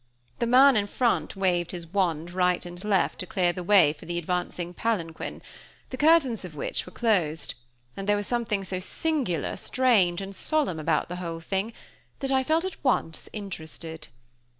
The 0.39 0.47
man 0.47 0.75
in 0.75 0.87
front 0.87 1.35
waved 1.35 1.69
his 1.69 1.85
wand 1.85 2.31
right 2.31 2.65
and 2.65 2.83
left 2.83 3.19
to 3.19 3.27
clear 3.27 3.53
the 3.53 3.61
way 3.63 3.93
for 3.93 4.07
the 4.07 4.17
advancing 4.17 4.73
palanquin, 4.73 5.43
the 5.91 5.95
curtains 5.97 6.43
of 6.43 6.55
which 6.55 6.87
were 6.87 6.91
closed; 6.91 7.53
and 7.95 8.09
there 8.09 8.15
was 8.15 8.25
something 8.25 8.63
so 8.63 8.79
singular, 8.79 9.55
strange 9.57 10.19
and 10.19 10.35
solemn 10.35 10.79
about 10.79 11.07
the 11.07 11.17
whole 11.17 11.39
thing, 11.39 11.71
that 12.17 12.31
I 12.31 12.41
felt 12.43 12.65
at 12.65 12.83
once 12.83 13.29
interested. 13.31 14.07